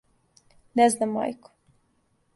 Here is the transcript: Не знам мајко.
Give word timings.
Не 0.81 0.87
знам 0.95 1.13
мајко. 1.19 1.55